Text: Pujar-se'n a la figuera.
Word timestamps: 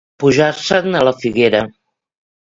Pujar-se'n 0.21 0.97
a 0.99 1.03
la 1.07 1.13
figuera. 1.25 1.59